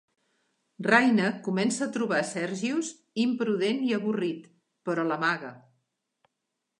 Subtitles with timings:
[0.85, 2.89] Raina comença a trobar Sergius
[3.25, 4.49] imprudent i avorrit,
[4.89, 5.53] però l'amaga.